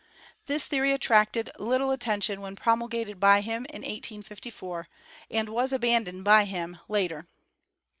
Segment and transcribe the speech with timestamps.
[0.47, 4.89] This theory attracted little attention when promulgated by him in 1854,
[5.29, 7.27] and was abandoned by him later.